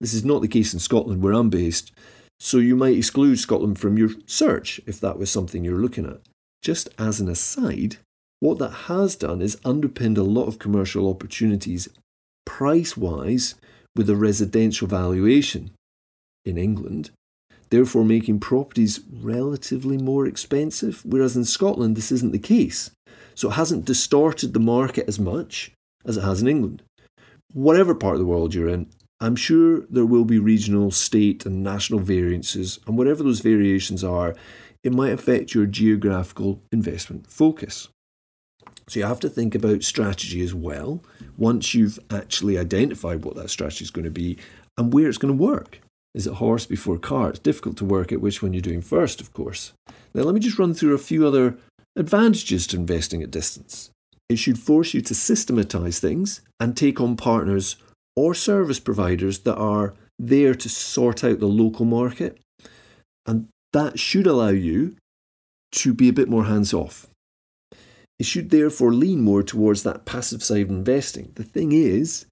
This 0.00 0.12
is 0.12 0.24
not 0.24 0.42
the 0.42 0.48
case 0.48 0.74
in 0.74 0.80
Scotland, 0.80 1.22
where 1.22 1.32
I'm 1.32 1.50
based, 1.50 1.92
so 2.40 2.58
you 2.58 2.74
might 2.74 2.96
exclude 2.96 3.38
Scotland 3.38 3.78
from 3.78 3.96
your 3.96 4.10
search 4.26 4.80
if 4.88 4.98
that 5.00 5.18
was 5.18 5.30
something 5.30 5.64
you're 5.64 5.76
looking 5.76 6.04
at. 6.04 6.20
Just 6.60 6.88
as 6.98 7.20
an 7.20 7.28
aside, 7.28 7.98
what 8.40 8.58
that 8.58 8.88
has 8.88 9.14
done 9.14 9.40
is 9.40 9.60
underpinned 9.64 10.18
a 10.18 10.24
lot 10.24 10.48
of 10.48 10.58
commercial 10.58 11.08
opportunities 11.08 11.88
price 12.44 12.96
wise 12.96 13.54
with 13.94 14.10
a 14.10 14.16
residential 14.16 14.88
valuation 14.88 15.70
in 16.44 16.58
England 16.58 17.12
therefore 17.70 18.04
making 18.04 18.40
properties 18.40 19.00
relatively 19.10 19.98
more 19.98 20.26
expensive, 20.26 21.02
whereas 21.04 21.36
in 21.36 21.44
Scotland 21.44 21.96
this 21.96 22.12
isn't 22.12 22.32
the 22.32 22.38
case. 22.38 22.90
So 23.34 23.50
it 23.50 23.54
hasn't 23.54 23.84
distorted 23.84 24.52
the 24.52 24.60
market 24.60 25.08
as 25.08 25.18
much 25.18 25.72
as 26.04 26.16
it 26.16 26.22
has 26.22 26.42
in 26.42 26.48
England. 26.48 26.82
Whatever 27.52 27.94
part 27.94 28.14
of 28.14 28.20
the 28.20 28.26
world 28.26 28.54
you're 28.54 28.68
in, 28.68 28.88
I'm 29.20 29.36
sure 29.36 29.80
there 29.88 30.06
will 30.06 30.24
be 30.24 30.38
regional, 30.38 30.90
state, 30.90 31.46
and 31.46 31.62
national 31.62 32.00
variances, 32.00 32.78
and 32.86 32.98
whatever 32.98 33.22
those 33.22 33.40
variations 33.40 34.04
are, 34.04 34.34
it 34.82 34.92
might 34.92 35.12
affect 35.12 35.54
your 35.54 35.66
geographical 35.66 36.60
investment 36.70 37.26
focus. 37.26 37.88
So 38.88 39.00
you 39.00 39.06
have 39.06 39.20
to 39.20 39.30
think 39.30 39.54
about 39.54 39.82
strategy 39.82 40.42
as 40.42 40.52
well 40.52 41.02
once 41.38 41.74
you've 41.74 41.98
actually 42.10 42.58
identified 42.58 43.24
what 43.24 43.34
that 43.36 43.48
strategy 43.48 43.84
is 43.84 43.90
going 43.90 44.04
to 44.04 44.10
be 44.10 44.36
and 44.76 44.92
where 44.92 45.08
it's 45.08 45.18
going 45.18 45.36
to 45.36 45.42
work. 45.42 45.80
Is 46.14 46.26
it 46.26 46.34
horse 46.34 46.64
before 46.64 46.98
car? 46.98 47.30
It's 47.30 47.38
difficult 47.38 47.76
to 47.78 47.84
work 47.84 48.12
out 48.12 48.20
which 48.20 48.42
one 48.42 48.52
you're 48.52 48.62
doing 48.62 48.82
first, 48.82 49.20
of 49.20 49.32
course. 49.32 49.72
Now, 50.14 50.22
let 50.22 50.34
me 50.34 50.40
just 50.40 50.58
run 50.58 50.72
through 50.72 50.94
a 50.94 50.98
few 50.98 51.26
other 51.26 51.56
advantages 51.96 52.66
to 52.68 52.76
investing 52.76 53.22
at 53.22 53.30
distance. 53.30 53.90
It 54.28 54.36
should 54.36 54.58
force 54.58 54.94
you 54.94 55.00
to 55.02 55.14
systematize 55.14 55.98
things 55.98 56.40
and 56.60 56.76
take 56.76 57.00
on 57.00 57.16
partners 57.16 57.76
or 58.16 58.34
service 58.34 58.78
providers 58.78 59.40
that 59.40 59.56
are 59.56 59.94
there 60.18 60.54
to 60.54 60.68
sort 60.68 61.24
out 61.24 61.40
the 61.40 61.46
local 61.46 61.84
market. 61.84 62.38
And 63.26 63.48
that 63.72 63.98
should 63.98 64.26
allow 64.26 64.50
you 64.50 64.96
to 65.72 65.92
be 65.92 66.08
a 66.08 66.12
bit 66.12 66.28
more 66.28 66.44
hands 66.44 66.72
off. 66.72 67.08
It 68.18 68.26
should 68.26 68.50
therefore 68.50 68.92
lean 68.92 69.22
more 69.22 69.42
towards 69.42 69.82
that 69.82 70.04
passive 70.04 70.42
side 70.42 70.62
of 70.62 70.70
investing. 70.70 71.32
The 71.34 71.42
thing 71.42 71.72
is, 71.72 72.26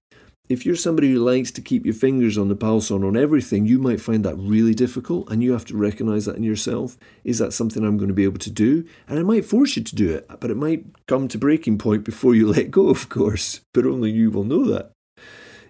if 0.49 0.65
you're 0.65 0.75
somebody 0.75 1.13
who 1.13 1.19
likes 1.19 1.51
to 1.51 1.61
keep 1.61 1.85
your 1.85 1.93
fingers 1.93 2.37
on 2.37 2.49
the 2.49 2.55
pulse 2.55 2.91
on, 2.91 3.03
on 3.03 3.15
everything, 3.15 3.65
you 3.65 3.79
might 3.79 4.01
find 4.01 4.25
that 4.25 4.35
really 4.35 4.73
difficult 4.73 5.31
and 5.31 5.41
you 5.41 5.53
have 5.53 5.63
to 5.65 5.77
recognize 5.77 6.25
that 6.25 6.35
in 6.35 6.43
yourself. 6.43 6.97
Is 7.23 7.39
that 7.39 7.53
something 7.53 7.83
I'm 7.83 7.97
going 7.97 8.09
to 8.09 8.13
be 8.13 8.25
able 8.25 8.39
to 8.39 8.51
do? 8.51 8.85
And 9.07 9.17
it 9.17 9.25
might 9.25 9.45
force 9.45 9.77
you 9.77 9.83
to 9.83 9.95
do 9.95 10.13
it, 10.13 10.27
but 10.41 10.51
it 10.51 10.57
might 10.57 10.85
come 11.07 11.29
to 11.29 11.37
breaking 11.37 11.77
point 11.77 12.03
before 12.03 12.35
you 12.35 12.47
let 12.51 12.71
go, 12.71 12.89
of 12.89 13.07
course, 13.07 13.61
but 13.73 13.85
only 13.85 14.11
you 14.11 14.31
will 14.31 14.43
know 14.43 14.65
that. 14.65 14.91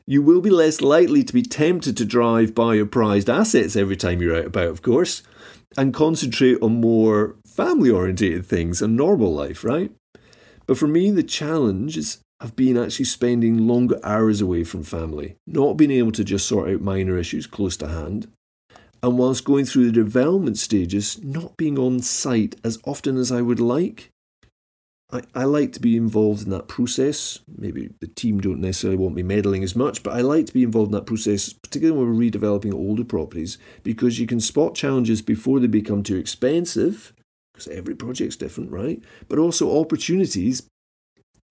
You 0.08 0.22
will 0.24 0.42
be 0.42 0.50
less 0.50 0.82
likely 0.82 1.24
to 1.24 1.34
be 1.34 1.44
tempted 1.44 1.96
to 1.96 2.06
drive 2.06 2.56
by 2.56 2.74
your 2.74 2.88
prized 2.88 3.30
assets 3.30 3.76
every 3.76 3.96
time 3.96 4.22
you're 4.22 4.36
out 4.36 4.48
about, 4.48 4.68
of 4.68 4.82
course, 4.82 5.22
and 5.78 5.94
concentrate 5.94 6.62
on 6.62 6.82
more 6.82 7.36
family 7.46 7.92
orientated 7.92 8.46
things 8.46 8.82
and 8.82 8.98
normal 8.98 9.34
life, 9.34 9.64
right? 9.64 9.92
But 10.66 10.78
for 10.78 10.88
me, 10.88 11.12
the 11.12 11.24
challenge 11.24 11.96
is 11.96 12.20
have 12.44 12.56
been 12.58 12.78
actually 12.78 13.06
spending 13.06 13.68
longer 13.68 13.98
hours 14.04 14.42
away 14.42 14.66
from 14.66 14.84
family, 14.84 15.38
not 15.48 15.78
being 15.78 15.92
able 15.92 16.12
to 16.12 16.26
just 16.26 16.46
sort 16.46 16.70
out 16.70 16.82
minor 16.82 17.18
issues 17.18 17.48
close 17.48 17.78
to 17.78 17.88
hand, 17.88 18.28
and 19.02 19.18
whilst 19.18 19.46
going 19.46 19.64
through 19.64 19.86
the 19.86 19.94
development 19.94 20.58
stages, 20.58 21.24
not 21.24 21.56
being 21.56 21.80
on 21.80 22.02
site 22.02 22.56
as 22.62 22.80
often 22.86 23.16
as 23.16 23.32
I 23.32 23.42
would 23.42 23.62
like. 23.62 24.10
I, 25.10 25.22
I 25.34 25.44
like 25.46 25.72
to 25.74 25.80
be 25.80 25.96
involved 25.96 26.44
in 26.44 26.50
that 26.50 26.68
process. 26.68 27.40
Maybe 27.48 27.92
the 28.02 28.08
team 28.08 28.42
don't 28.42 28.60
necessarily 28.60 28.98
want 28.98 29.16
me 29.16 29.24
meddling 29.24 29.64
as 29.64 29.76
much, 29.76 30.04
but 30.04 30.14
I 30.14 30.20
like 30.20 30.46
to 30.48 30.54
be 30.54 30.64
involved 30.64 30.90
in 30.90 30.96
that 30.96 31.06
process, 31.06 31.54
particularly 31.54 31.98
when 31.98 32.14
we're 32.14 32.30
redeveloping 32.30 32.74
older 32.74 33.06
properties, 33.06 33.58
because 33.84 34.20
you 34.20 34.28
can 34.28 34.42
spot 34.42 34.76
challenges 34.76 35.22
before 35.22 35.62
they 35.62 35.68
become 35.68 36.04
too 36.04 36.18
expensive, 36.18 37.14
because 37.54 37.70
every 37.70 37.96
project's 37.96 38.36
different, 38.36 38.70
right? 38.72 39.02
But 39.30 39.40
also 39.40 39.80
opportunities 39.80 40.64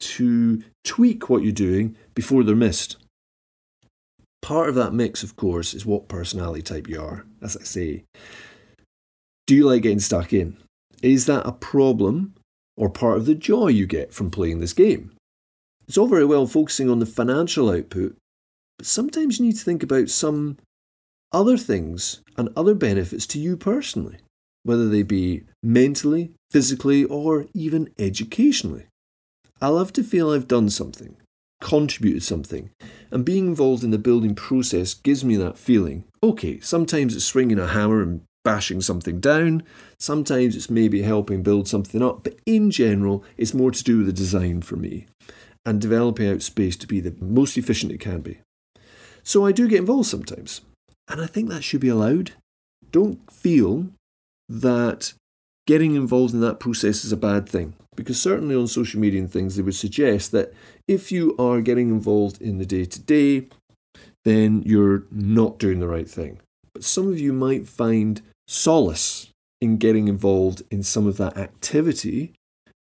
to 0.02 0.62
tweak 0.84 1.30
what 1.30 1.42
you're 1.42 1.52
doing 1.52 1.96
before 2.14 2.42
they're 2.44 2.54
missed. 2.56 2.96
Part 4.42 4.68
of 4.68 4.74
that 4.74 4.92
mix, 4.92 5.22
of 5.22 5.36
course, 5.36 5.72
is 5.72 5.86
what 5.86 6.08
personality 6.08 6.62
type 6.62 6.88
you 6.88 7.00
are. 7.00 7.24
As 7.40 7.56
I 7.56 7.62
say, 7.62 8.04
do 9.46 9.54
you 9.54 9.66
like 9.66 9.82
getting 9.82 10.00
stuck 10.00 10.32
in? 10.32 10.56
Is 11.02 11.26
that 11.26 11.46
a 11.46 11.52
problem 11.52 12.34
or 12.76 12.90
part 12.90 13.18
of 13.18 13.26
the 13.26 13.34
joy 13.34 13.68
you 13.68 13.86
get 13.86 14.12
from 14.12 14.30
playing 14.30 14.60
this 14.60 14.72
game? 14.72 15.12
It's 15.86 15.98
all 15.98 16.08
very 16.08 16.24
well 16.24 16.46
focusing 16.46 16.90
on 16.90 16.98
the 16.98 17.06
financial 17.06 17.70
output, 17.70 18.16
but 18.78 18.86
sometimes 18.86 19.38
you 19.38 19.46
need 19.46 19.56
to 19.56 19.64
think 19.64 19.82
about 19.82 20.08
some 20.08 20.58
other 21.32 21.56
things 21.56 22.20
and 22.36 22.50
other 22.56 22.74
benefits 22.74 23.26
to 23.28 23.38
you 23.38 23.56
personally, 23.56 24.18
whether 24.64 24.88
they 24.88 25.02
be 25.02 25.44
mentally, 25.62 26.32
physically, 26.50 27.04
or 27.04 27.46
even 27.54 27.92
educationally. 27.98 28.86
I 29.62 29.68
love 29.68 29.92
to 29.92 30.02
feel 30.02 30.30
I've 30.30 30.48
done 30.48 30.70
something, 30.70 31.16
contributed 31.60 32.24
something, 32.24 32.70
and 33.12 33.24
being 33.24 33.46
involved 33.46 33.84
in 33.84 33.92
the 33.92 33.96
building 33.96 34.34
process 34.34 34.92
gives 34.92 35.24
me 35.24 35.36
that 35.36 35.56
feeling. 35.56 36.02
Okay, 36.20 36.58
sometimes 36.58 37.14
it's 37.14 37.24
swinging 37.24 37.60
a 37.60 37.68
hammer 37.68 38.02
and 38.02 38.22
bashing 38.44 38.80
something 38.80 39.20
down, 39.20 39.62
sometimes 40.00 40.56
it's 40.56 40.68
maybe 40.68 41.02
helping 41.02 41.44
build 41.44 41.68
something 41.68 42.02
up, 42.02 42.24
but 42.24 42.40
in 42.44 42.72
general, 42.72 43.22
it's 43.36 43.54
more 43.54 43.70
to 43.70 43.84
do 43.84 43.98
with 43.98 44.06
the 44.06 44.12
design 44.12 44.62
for 44.62 44.74
me 44.74 45.06
and 45.64 45.80
developing 45.80 46.28
out 46.28 46.42
space 46.42 46.76
to 46.76 46.88
be 46.88 46.98
the 46.98 47.14
most 47.20 47.56
efficient 47.56 47.92
it 47.92 48.00
can 48.00 48.20
be. 48.20 48.40
So 49.22 49.46
I 49.46 49.52
do 49.52 49.68
get 49.68 49.78
involved 49.78 50.08
sometimes, 50.08 50.62
and 51.08 51.20
I 51.20 51.26
think 51.26 51.48
that 51.50 51.62
should 51.62 51.80
be 51.80 51.88
allowed. 51.88 52.32
Don't 52.90 53.30
feel 53.30 53.90
that 54.48 55.12
getting 55.66 55.94
involved 55.94 56.34
in 56.34 56.40
that 56.40 56.60
process 56.60 57.04
is 57.04 57.12
a 57.12 57.16
bad 57.16 57.48
thing. 57.48 57.74
Because 57.94 58.20
certainly 58.20 58.54
on 58.54 58.66
social 58.66 59.00
media 59.00 59.20
and 59.20 59.30
things, 59.30 59.56
they 59.56 59.62
would 59.62 59.74
suggest 59.74 60.32
that 60.32 60.52
if 60.88 61.12
you 61.12 61.36
are 61.38 61.60
getting 61.60 61.90
involved 61.90 62.40
in 62.40 62.58
the 62.58 62.66
day 62.66 62.84
to 62.86 63.00
day, 63.00 63.48
then 64.24 64.62
you're 64.64 65.04
not 65.10 65.58
doing 65.58 65.80
the 65.80 65.88
right 65.88 66.08
thing. 66.08 66.40
But 66.72 66.84
some 66.84 67.08
of 67.08 67.20
you 67.20 67.32
might 67.32 67.68
find 67.68 68.22
solace 68.48 69.28
in 69.60 69.76
getting 69.76 70.08
involved 70.08 70.62
in 70.70 70.82
some 70.82 71.06
of 71.06 71.18
that 71.18 71.36
activity 71.36 72.32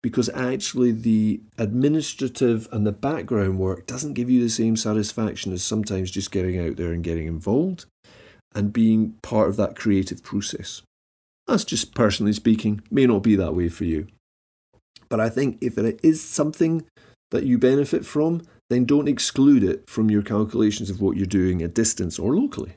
because 0.02 0.30
actually 0.30 0.92
the 0.92 1.42
administrative 1.58 2.68
and 2.72 2.88
the 2.88 2.92
background 2.92 3.60
work 3.60 3.86
doesn't 3.86 4.14
give 4.14 4.30
you 4.30 4.42
the 4.42 4.50
same 4.50 4.76
satisfaction 4.76 5.54
as 5.54 5.64
sometimes 5.64 6.10
just 6.10 6.32
getting 6.32 6.60
out 6.60 6.78
there 6.78 6.92
and 6.92 7.04
getting 7.04 7.28
involved 7.28 7.86
and 8.56 8.74
being 8.74 9.16
part 9.22 9.50
of 9.50 9.58
that 9.58 9.76
creative 9.76 10.24
process. 10.24 10.82
That's 11.48 11.64
just 11.64 11.94
personally 11.94 12.34
speaking, 12.34 12.82
may 12.90 13.06
not 13.06 13.24
be 13.24 13.36
that 13.36 13.56
way 13.56 13.70
for 13.70 13.86
you. 13.86 14.08
But 15.10 15.20
I 15.20 15.30
think 15.30 15.58
if 15.62 15.78
it 15.78 16.00
is 16.04 16.24
something 16.24 16.86
that 17.32 17.44
you 17.44 17.58
benefit 17.58 18.06
from, 18.06 18.44
then 18.70 18.86
don't 18.86 19.10
exclude 19.10 19.64
it 19.64 19.90
from 19.90 20.10
your 20.10 20.22
calculations 20.22 20.90
of 20.90 21.02
what 21.02 21.18
you're 21.18 21.26
doing 21.26 21.62
at 21.62 21.74
distance 21.74 22.18
or 22.18 22.36
locally. 22.36 22.74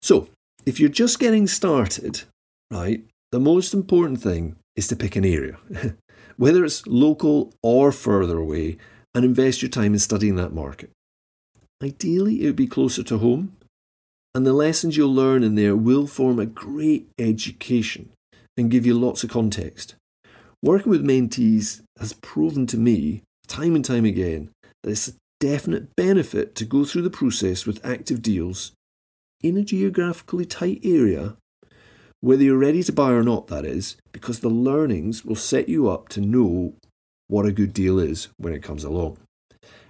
So, 0.00 0.28
if 0.64 0.80
you're 0.80 0.88
just 0.88 1.18
getting 1.18 1.46
started, 1.46 2.22
right, 2.70 3.04
the 3.32 3.40
most 3.40 3.74
important 3.74 4.22
thing 4.22 4.56
is 4.76 4.88
to 4.88 4.96
pick 4.96 5.16
an 5.16 5.24
area, 5.24 5.58
whether 6.36 6.64
it's 6.64 6.86
local 6.86 7.52
or 7.62 7.92
further 7.92 8.38
away, 8.38 8.78
and 9.14 9.24
invest 9.24 9.60
your 9.60 9.68
time 9.68 9.92
in 9.92 9.98
studying 9.98 10.36
that 10.36 10.54
market. 10.54 10.90
Ideally, 11.82 12.42
it 12.42 12.46
would 12.46 12.56
be 12.56 12.66
closer 12.66 13.02
to 13.02 13.18
home, 13.18 13.56
and 14.34 14.44
the 14.44 14.52
lessons 14.52 14.96
you'll 14.96 15.14
learn 15.14 15.42
in 15.42 15.54
there 15.54 15.76
will 15.76 16.06
form 16.06 16.38
a 16.38 16.46
great 16.46 17.08
education 17.18 18.10
and 18.56 18.70
give 18.70 18.84
you 18.84 18.94
lots 18.94 19.22
of 19.22 19.30
context. 19.30 19.94
Working 20.62 20.90
with 20.90 21.04
mentees 21.04 21.82
has 21.98 22.14
proven 22.14 22.66
to 22.68 22.76
me, 22.76 23.22
time 23.46 23.74
and 23.74 23.84
time 23.84 24.04
again, 24.04 24.50
that 24.82 24.90
it's 24.90 25.08
a 25.08 25.12
definite 25.38 25.94
benefit 25.94 26.54
to 26.56 26.64
go 26.64 26.84
through 26.84 27.02
the 27.02 27.10
process 27.10 27.66
with 27.66 27.84
active 27.84 28.22
deals 28.22 28.72
in 29.42 29.56
a 29.56 29.62
geographically 29.62 30.46
tight 30.46 30.80
area, 30.82 31.36
whether 32.20 32.42
you're 32.42 32.56
ready 32.56 32.82
to 32.82 32.92
buy 32.92 33.10
or 33.10 33.22
not, 33.22 33.48
that 33.48 33.64
is, 33.64 33.96
because 34.10 34.40
the 34.40 34.48
learnings 34.48 35.24
will 35.24 35.36
set 35.36 35.68
you 35.68 35.88
up 35.88 36.08
to 36.08 36.20
know 36.20 36.72
what 37.28 37.44
a 37.44 37.52
good 37.52 37.74
deal 37.74 37.98
is 37.98 38.28
when 38.38 38.54
it 38.54 38.62
comes 38.62 38.84
along. 38.84 39.18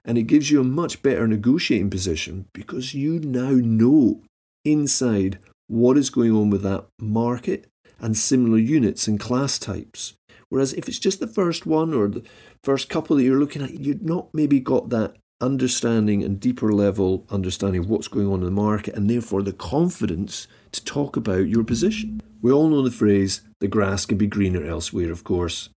And 0.05 0.19
it 0.19 0.25
gives 0.25 0.51
you 0.51 0.61
a 0.61 0.65
much 0.65 1.03
better 1.03 1.27
negotiating 1.29 1.91
position 1.91 2.47
because 2.53 2.95
you 2.95 3.21
now 3.21 3.53
know 3.53 4.21
inside 4.65 5.39
what 5.67 5.97
is 5.97 6.11
going 6.11 6.33
on 6.33 6.51
with 6.51 6.63
that 6.63 6.87
market 6.99 7.67
and 8.01 8.17
similar 8.17 8.59
units 8.59 9.07
and 9.07 9.21
class 9.21 9.59
types. 9.59 10.15
Whereas 10.49 10.73
if 10.75 10.89
it's 10.89 10.99
just 10.99 11.21
the 11.21 11.27
first 11.27 11.67
one 11.67 11.95
or 11.95 12.09
the 12.09 12.23
first 12.63 12.89
couple 12.89 13.17
that 13.17 13.23
you're 13.25 13.39
looking 13.39 13.63
at, 13.63 13.81
you've 13.81 14.03
not 14.03 14.29
maybe 14.33 14.61
got 14.61 14.91
that 14.91 15.17
understanding 15.41 16.23
and 16.23 16.41
deeper 16.41 16.73
level 16.73 17.27
understanding 17.29 17.81
of 17.81 17.91
what's 17.91 18.09
going 18.09 18.27
on 18.27 18.41
in 18.41 18.45
the 18.45 18.51
market 18.51 18.95
and 18.95 19.11
therefore 19.11 19.43
the 19.43 19.53
confidence 19.53 20.47
to 20.73 20.85
talk 20.85 21.17
about 21.17 21.49
your 21.49 21.65
position. 21.65 22.23
We 22.41 22.53
all 22.53 22.69
know 22.69 22.83
the 22.83 22.91
phrase, 22.91 23.43
the 23.61 23.69
grass 23.69 24.07
can 24.07 24.17
be 24.17 24.27
greener 24.27 24.65
elsewhere, 24.65 25.11
of 25.11 25.25
course. 25.25 25.71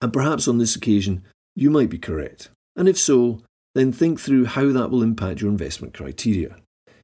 And 0.00 0.12
perhaps 0.12 0.46
on 0.46 0.58
this 0.58 0.76
occasion, 0.76 1.24
you 1.54 1.70
might 1.70 1.90
be 1.90 1.98
correct. 1.98 2.50
And 2.76 2.88
if 2.88 2.98
so, 2.98 3.40
then 3.74 3.92
think 3.92 4.20
through 4.20 4.46
how 4.46 4.72
that 4.72 4.90
will 4.90 5.02
impact 5.02 5.40
your 5.40 5.50
investment 5.50 5.94
criteria. 5.94 6.56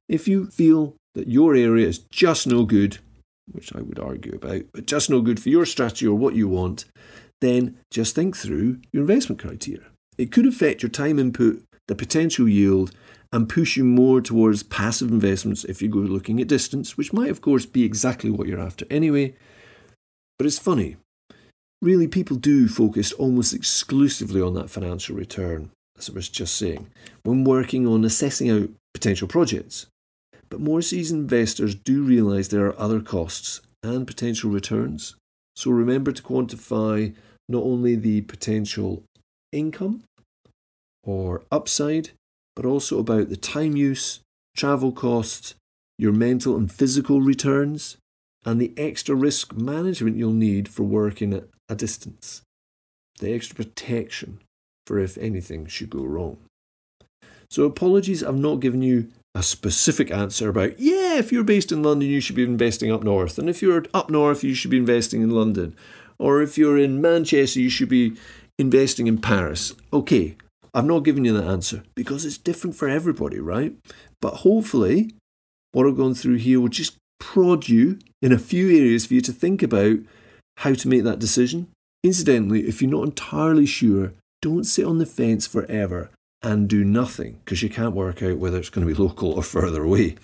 If 0.07 0.27
you 0.27 0.47
feel 0.47 0.95
that 1.15 1.27
your 1.27 1.55
area 1.55 1.87
is 1.87 1.99
just 2.11 2.47
no 2.47 2.65
good, 2.65 2.99
which 3.51 3.73
I 3.75 3.81
would 3.81 3.99
argue 3.99 4.35
about, 4.35 4.63
but 4.73 4.85
just 4.85 5.09
no 5.09 5.21
good 5.21 5.41
for 5.41 5.49
your 5.49 5.65
strategy 5.65 6.07
or 6.07 6.15
what 6.15 6.35
you 6.35 6.47
want, 6.47 6.85
then 7.41 7.77
just 7.91 8.15
think 8.15 8.35
through 8.35 8.79
your 8.91 9.01
investment 9.01 9.41
criteria. 9.41 9.87
It 10.17 10.31
could 10.31 10.45
affect 10.45 10.83
your 10.83 10.89
time 10.89 11.19
input, 11.19 11.63
the 11.87 11.95
potential 11.95 12.47
yield, 12.47 12.91
and 13.31 13.47
push 13.47 13.77
you 13.77 13.83
more 13.83 14.21
towards 14.21 14.63
passive 14.63 15.11
investments 15.11 15.63
if 15.63 15.81
you 15.81 15.87
go 15.87 15.99
looking 15.99 16.41
at 16.41 16.47
distance, 16.47 16.97
which 16.97 17.13
might, 17.13 17.29
of 17.29 17.41
course, 17.41 17.65
be 17.65 17.83
exactly 17.83 18.29
what 18.29 18.47
you're 18.47 18.59
after 18.59 18.85
anyway. 18.89 19.35
But 20.37 20.47
it's 20.47 20.59
funny. 20.59 20.97
Really, 21.81 22.07
people 22.07 22.37
do 22.37 22.67
focus 22.67 23.13
almost 23.13 23.53
exclusively 23.53 24.41
on 24.41 24.53
that 24.55 24.69
financial 24.69 25.15
return, 25.15 25.71
as 25.97 26.09
I 26.09 26.13
was 26.13 26.27
just 26.27 26.55
saying, 26.55 26.87
when 27.23 27.43
working 27.43 27.87
on 27.87 28.03
assessing 28.03 28.49
out 28.49 28.69
potential 28.93 29.27
projects. 29.27 29.87
But 30.49 30.61
more 30.61 30.81
seasoned 30.81 31.21
investors 31.21 31.75
do 31.75 32.03
realise 32.03 32.47
there 32.47 32.65
are 32.65 32.79
other 32.79 33.01
costs 33.01 33.61
and 33.83 34.07
potential 34.07 34.49
returns. 34.49 35.15
So 35.55 35.71
remember 35.71 36.11
to 36.11 36.23
quantify 36.23 37.13
not 37.47 37.63
only 37.63 37.95
the 37.95 38.21
potential 38.21 39.03
income 39.51 40.03
or 41.03 41.43
upside, 41.51 42.11
but 42.55 42.65
also 42.65 42.99
about 42.99 43.29
the 43.29 43.37
time 43.37 43.75
use, 43.75 44.21
travel 44.55 44.91
costs, 44.91 45.55
your 45.97 46.13
mental 46.13 46.55
and 46.55 46.71
physical 46.71 47.21
returns, 47.21 47.97
and 48.45 48.59
the 48.59 48.73
extra 48.77 49.15
risk 49.15 49.53
management 49.53 50.17
you'll 50.17 50.31
need 50.31 50.69
for 50.69 50.83
working 50.83 51.33
at 51.33 51.45
a 51.67 51.75
distance. 51.75 52.41
The 53.19 53.33
extra 53.33 53.55
protection 53.55 54.39
for 54.87 54.97
if 54.97 55.17
anything 55.17 55.67
should 55.67 55.89
go 55.89 56.03
wrong. 56.03 56.37
So, 57.51 57.63
apologies, 57.63 58.23
I've 58.23 58.37
not 58.37 58.59
given 58.59 58.81
you 58.81 59.07
a 59.39 59.43
specific 59.43 60.11
answer 60.11 60.49
about, 60.49 60.77
yeah, 60.79 61.17
if 61.17 61.31
you're 61.31 61.45
based 61.45 61.71
in 61.71 61.81
London, 61.81 62.09
you 62.09 62.19
should 62.19 62.35
be 62.35 62.43
investing 62.43 62.91
up 62.91 63.03
north. 63.03 63.39
And 63.39 63.49
if 63.49 63.61
you're 63.61 63.85
up 63.93 64.09
north, 64.09 64.43
you 64.43 64.53
should 64.53 64.69
be 64.69 64.77
investing 64.77 65.21
in 65.21 65.29
London. 65.29 65.75
Or 66.17 66.41
if 66.41 66.57
you're 66.57 66.77
in 66.77 66.99
Manchester, 66.99 67.61
you 67.61 67.69
should 67.69 67.87
be 67.87 68.17
investing 68.57 69.07
in 69.07 69.19
Paris. 69.19 69.73
Okay, 69.93 70.35
I've 70.73 70.85
not 70.85 71.05
given 71.05 71.23
you 71.23 71.31
that 71.33 71.47
answer 71.47 71.83
because 71.95 72.25
it's 72.25 72.37
different 72.37 72.75
for 72.75 72.89
everybody, 72.89 73.39
right? 73.39 73.73
But 74.21 74.35
hopefully, 74.35 75.15
what 75.71 75.87
I've 75.87 75.95
gone 75.95 76.15
through 76.15 76.35
here 76.35 76.59
will 76.59 76.67
just 76.67 76.97
prod 77.21 77.69
you 77.69 77.97
in 78.21 78.33
a 78.33 78.37
few 78.37 78.67
areas 78.67 79.05
for 79.05 79.13
you 79.13 79.21
to 79.21 79.31
think 79.31 79.63
about 79.63 79.99
how 80.57 80.73
to 80.73 80.87
make 80.89 81.03
that 81.03 81.19
decision. 81.19 81.69
Incidentally, 82.03 82.67
if 82.67 82.81
you're 82.81 82.91
not 82.91 83.05
entirely 83.05 83.65
sure, 83.65 84.11
don't 84.41 84.65
sit 84.65 84.85
on 84.85 84.97
the 84.97 85.05
fence 85.05 85.47
forever 85.47 86.09
and 86.41 86.69
do 86.69 86.83
nothing 86.83 87.39
because 87.43 87.61
you 87.61 87.69
can't 87.69 87.95
work 87.95 88.23
out 88.23 88.37
whether 88.37 88.57
it's 88.57 88.69
going 88.69 88.87
to 88.87 88.93
be 88.93 89.01
local 89.01 89.33
or 89.33 89.43
further 89.43 89.83
away. 89.83 90.15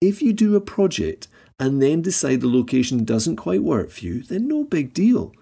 If 0.00 0.22
you 0.22 0.32
do 0.32 0.56
a 0.56 0.60
project 0.60 1.28
and 1.58 1.82
then 1.82 2.02
decide 2.02 2.40
the 2.40 2.48
location 2.48 3.04
doesn't 3.04 3.36
quite 3.36 3.62
work 3.62 3.90
for 3.90 4.04
you, 4.04 4.22
then 4.22 4.46
no 4.46 4.64
big 4.64 4.94
deal. 4.94 5.32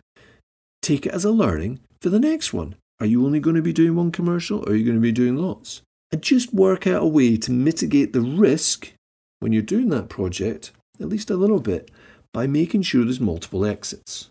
Take 0.82 1.06
it 1.06 1.12
as 1.12 1.24
a 1.24 1.30
learning 1.30 1.80
for 2.00 2.08
the 2.08 2.20
next 2.20 2.52
one. 2.52 2.76
Are 3.00 3.06
you 3.06 3.24
only 3.26 3.40
going 3.40 3.56
to 3.56 3.62
be 3.62 3.72
doing 3.72 3.94
one 3.94 4.10
commercial 4.10 4.60
or 4.60 4.70
are 4.70 4.74
you 4.74 4.84
going 4.84 4.96
to 4.96 5.02
be 5.02 5.12
doing 5.12 5.36
lots? 5.36 5.82
And 6.10 6.22
just 6.22 6.54
work 6.54 6.86
out 6.86 7.02
a 7.02 7.06
way 7.06 7.36
to 7.36 7.50
mitigate 7.50 8.12
the 8.12 8.20
risk 8.20 8.92
when 9.40 9.52
you're 9.52 9.62
doing 9.62 9.90
that 9.90 10.08
project, 10.08 10.72
at 11.00 11.08
least 11.08 11.30
a 11.30 11.36
little 11.36 11.60
bit, 11.60 11.90
by 12.32 12.46
making 12.46 12.82
sure 12.82 13.04
there's 13.04 13.20
multiple 13.20 13.66
exits 13.66 14.30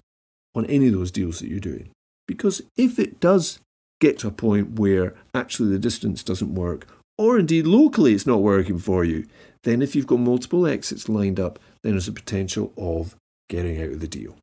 on 0.56 0.66
any 0.66 0.88
of 0.88 0.94
those 0.94 1.12
deals 1.12 1.40
that 1.40 1.50
you're 1.50 1.60
doing. 1.60 1.90
Because 2.28 2.62
if 2.76 2.98
it 2.98 3.20
does 3.20 3.60
get 4.00 4.20
to 4.20 4.28
a 4.28 4.32
point 4.32 4.80
where 4.80 5.14
actually 5.34 5.70
the 5.70 5.80
distance 5.80 6.24
doesn't 6.24 6.56
work, 6.56 6.88
or 7.18 7.40
indeed 7.40 7.66
locally 7.66 8.14
it's 8.14 8.28
not 8.28 8.42
working 8.42 8.78
for 8.78 9.04
you, 9.04 9.26
then 9.64 9.82
if 9.82 9.96
you've 9.96 10.08
got 10.08 10.20
multiple 10.20 10.68
exits 10.68 11.10
lined 11.10 11.40
up, 11.40 11.60
then 11.82 11.94
there's 11.94 12.08
a 12.08 12.14
potential 12.14 12.74
of 12.78 13.16
getting 13.50 13.82
out 13.82 13.90
of 13.90 14.00
the 14.00 14.08
deal. 14.08 14.36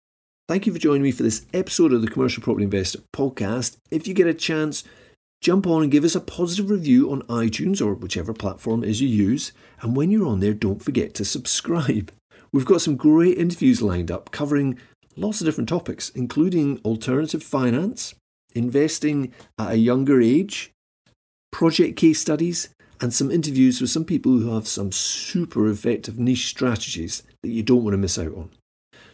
Thank 0.48 0.66
you 0.66 0.72
for 0.72 0.78
joining 0.78 1.02
me 1.02 1.12
for 1.12 1.22
this 1.22 1.46
episode 1.54 1.92
of 1.92 2.02
the 2.02 2.10
Commercial 2.10 2.42
Property 2.42 2.64
Investor 2.64 3.00
podcast. 3.14 3.76
If 3.90 4.08
you 4.08 4.14
get 4.14 4.26
a 4.26 4.34
chance, 4.34 4.84
jump 5.40 5.66
on 5.66 5.82
and 5.82 5.92
give 5.92 6.04
us 6.04 6.14
a 6.14 6.20
positive 6.20 6.68
review 6.68 7.10
on 7.10 7.22
iTunes 7.22 7.80
or 7.80 7.94
whichever 7.94 8.32
platform 8.32 8.82
is 8.82 9.00
you 9.00 9.08
use. 9.08 9.52
And 9.80 9.96
when 9.96 10.10
you're 10.10 10.26
on 10.26 10.40
there, 10.40 10.52
don't 10.52 10.82
forget 10.82 11.14
to 11.14 11.24
subscribe. 11.24 12.12
We've 12.52 12.66
got 12.66 12.82
some 12.82 12.96
great 12.96 13.38
interviews 13.38 13.80
lined 13.80 14.10
up 14.10 14.30
covering 14.30 14.78
lots 15.16 15.40
of 15.40 15.46
different 15.46 15.68
topics, 15.68 16.10
including 16.10 16.80
alternative 16.84 17.42
finance, 17.42 18.14
investing 18.54 19.32
at 19.58 19.72
a 19.72 19.76
younger 19.76 20.20
age, 20.20 20.72
project 21.50 21.96
case 21.96 22.20
studies, 22.20 22.68
and 23.00 23.12
some 23.12 23.30
interviews 23.30 23.80
with 23.80 23.90
some 23.90 24.04
people 24.04 24.38
who 24.38 24.54
have 24.54 24.68
some 24.68 24.92
super 24.92 25.68
effective 25.68 26.18
niche 26.18 26.46
strategies 26.46 27.22
that 27.42 27.50
you 27.50 27.62
don't 27.62 27.82
want 27.82 27.94
to 27.94 27.98
miss 27.98 28.18
out 28.18 28.34
on. 28.34 28.50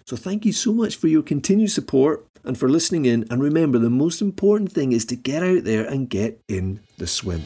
So 0.07 0.17
thank 0.17 0.45
you 0.45 0.53
so 0.53 0.73
much 0.73 0.97
for 0.97 1.09
your 1.09 1.23
continued 1.23 1.71
support 1.71 2.27
and 2.45 2.59
for 2.59 2.69
listening 2.69 3.07
in. 3.07 3.27
And 3.31 3.43
remember, 3.43 3.79
the 3.79 3.91
most 3.91 4.21
important 4.23 4.73
thing 4.73 4.93
is 4.93 5.05
to 5.07 5.17
get 5.17 5.43
out 5.43 5.65
there 5.65 5.85
and 5.85 6.09
get 6.09 6.41
in 6.49 6.81
the 6.99 7.07
swim. 7.07 7.43